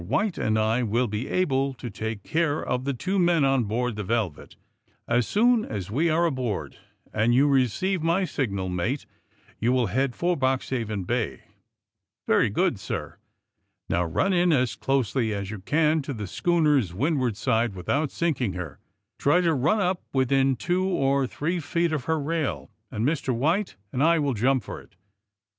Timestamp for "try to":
19.19-19.53